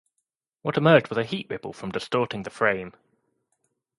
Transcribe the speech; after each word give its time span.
What 0.63 0.77
emerged 0.77 1.09
was 1.09 1.19
a 1.19 1.23
"heat 1.23 1.45
ripple" 1.51 1.73
from 1.73 1.91
"distorting 1.91 2.41
the 2.41 2.49
frame". 2.49 2.93